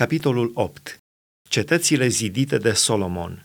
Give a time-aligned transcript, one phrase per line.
[0.00, 0.98] Capitolul 8.
[1.48, 3.44] Cetățile zidite de Solomon.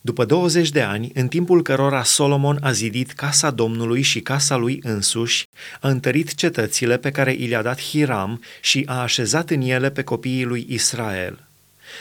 [0.00, 4.80] După 20 de ani, în timpul cărora Solomon a zidit casa Domnului și casa lui
[4.82, 5.42] însuși,
[5.80, 10.02] a întărit cetățile pe care i le-a dat Hiram și a așezat în ele pe
[10.02, 11.48] copiii lui Israel.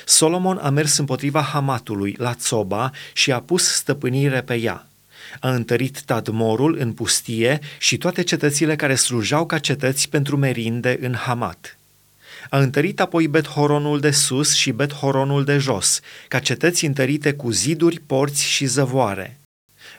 [0.06, 4.88] Solomon a mers împotriva Hamatului la Țoba și a pus stăpânire pe ea.
[5.40, 11.14] A întărit Tadmorul în pustie și toate cetățile care slujau ca cetăți pentru merinde în
[11.14, 11.77] Hamat.
[12.50, 18.00] A întărit apoi Bet-Horonul de sus și Bet-Horonul de jos, ca cetăți întărite cu ziduri,
[18.00, 19.40] porți și zăvoare.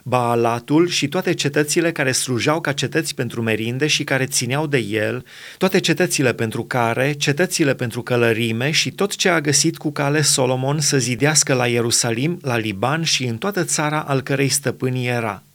[0.02, 5.24] Baalatul și toate cetățile care slujau ca cetăți pentru merinde și care țineau de el,
[5.58, 10.80] toate cetățile pentru care, cetățile pentru călărime și tot ce a găsit cu cale Solomon
[10.80, 15.42] să zidească la Ierusalim, la Liban și în toată țara al cărei stăpânii era–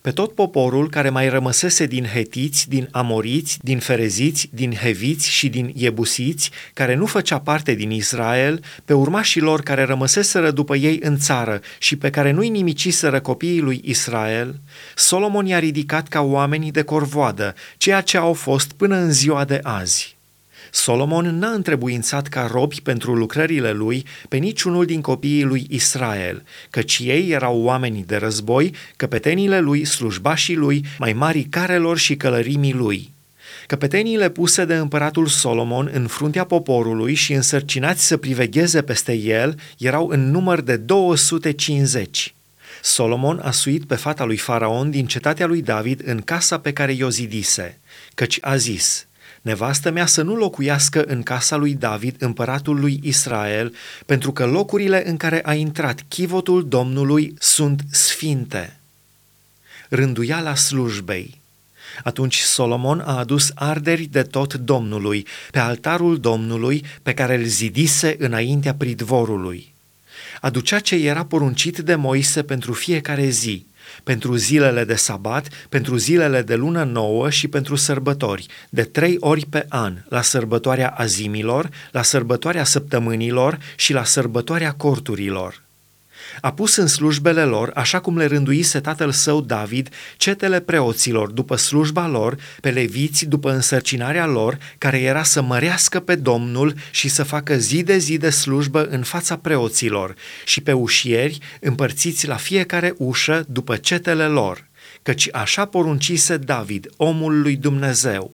[0.00, 5.48] pe tot poporul care mai rămăsese din hetiți, din amoriți, din fereziți, din heviți și
[5.48, 10.98] din iebusiți, care nu făcea parte din Israel, pe urmașii lor care rămăseseră după ei
[11.02, 14.60] în țară și pe care nu-i nimiciseră copiii lui Israel,
[14.94, 19.60] Solomon i-a ridicat ca oamenii de corvoadă, ceea ce au fost până în ziua de
[19.62, 20.16] azi.
[20.76, 27.00] Solomon n-a întrebuințat ca robi pentru lucrările lui pe niciunul din copiii lui Israel, căci
[27.04, 33.12] ei erau oameni de război, căpetenile lui, slujbașii lui, mai mari carelor și călărimii lui.
[33.66, 40.08] Căpeteniile puse de împăratul Solomon în fruntea poporului și însărcinați să privegheze peste el erau
[40.08, 42.34] în număr de 250.
[42.82, 46.92] Solomon a suit pe fata lui Faraon din cetatea lui David în casa pe care
[46.92, 47.78] i-o zidise,
[48.14, 49.06] căci a zis–
[49.44, 53.74] nevastă mea să nu locuiască în casa lui David, împăratul lui Israel,
[54.06, 58.76] pentru că locurile în care a intrat chivotul Domnului sunt sfinte.
[59.88, 61.40] Rânduiala slujbei.
[62.02, 68.16] Atunci Solomon a adus arderi de tot Domnului, pe altarul Domnului pe care îl zidise
[68.18, 69.72] înaintea pridvorului.
[70.40, 73.66] Aducea ce era poruncit de Moise pentru fiecare zi–
[74.02, 79.46] pentru zilele de sabat, pentru zilele de lună nouă și pentru sărbători, de trei ori
[79.46, 85.63] pe an, la sărbătoarea azimilor, la sărbătoarea săptămânilor și la sărbătoarea corturilor.
[86.40, 91.56] A pus în slujbele lor, așa cum le rânduise tatăl său David, cetele preoților după
[91.56, 97.22] slujba lor, pe leviți după însărcinarea lor, care era să mărească pe Domnul și să
[97.22, 100.14] facă zi de zi de slujbă în fața preoților,
[100.44, 104.68] și pe ușieri împărțiți la fiecare ușă după cetele lor,
[105.02, 108.33] căci așa poruncise David, omul lui Dumnezeu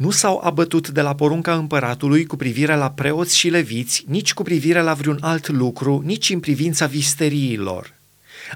[0.00, 4.42] nu s-au abătut de la porunca împăratului cu privire la preoți și leviți, nici cu
[4.42, 7.94] privire la vreun alt lucru, nici în privința visteriilor.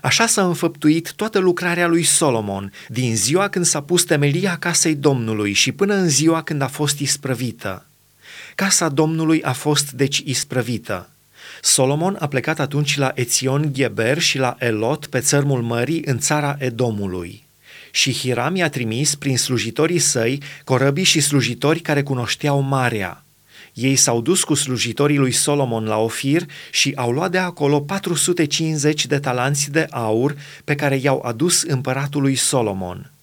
[0.03, 5.53] Așa s-a înfăptuit toată lucrarea lui Solomon, din ziua când s-a pus temelia casei Domnului
[5.53, 7.87] și până în ziua când a fost isprăvită.
[8.55, 11.09] Casa Domnului a fost deci isprăvită.
[11.63, 16.57] Solomon a plecat atunci la Ețion Geber și la Elot pe țărmul mării în țara
[16.59, 17.44] Edomului
[17.95, 23.25] și Hiram i-a trimis prin slujitorii săi corăbii și slujitori care cunoșteau marea.
[23.75, 29.07] Ei s-au dus cu slujitorii lui Solomon la Ofir și au luat de acolo 450
[29.07, 33.14] de talanți de aur pe care i-au adus împăratului Solomon.